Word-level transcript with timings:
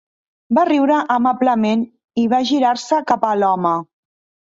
Va 0.57 0.63
riure 0.69 0.95
amablement 1.17 1.85
i 2.25 2.27
va 2.35 2.43
girar-se 2.55 3.01
cap 3.15 3.33
a 3.33 3.39
l'home. 3.45 3.79